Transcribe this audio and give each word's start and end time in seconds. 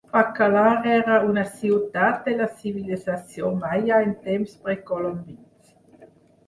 Bacalar 0.13 0.85
era 0.93 1.17
una 1.33 1.43
ciutat 1.59 2.25
de 2.29 2.35
la 2.39 2.47
civilització 2.63 3.53
Maya 3.61 4.01
en 4.09 4.19
temps 4.27 4.59
precolombins. 4.67 5.75